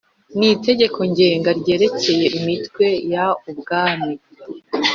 n 0.37 0.39
Itegeko 0.53 0.99
Ngenga 1.09 1.49
ryerekeye 1.59 2.25
imitwe 2.39 2.85
ya 3.11 3.25
umwami 3.51 4.13